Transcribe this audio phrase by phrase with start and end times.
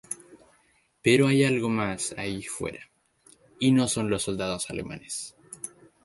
[1.03, 2.89] Pero hay algo más ahí fuera,
[3.59, 5.35] y no son los soldados alemanes.